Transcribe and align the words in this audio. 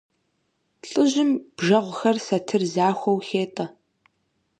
ЛӀыжьым 0.89 1.31
бжэгъухэр 1.55 2.17
сатыр 2.25 2.63
захуэу 2.73 3.19
хетӀэ. 3.27 3.65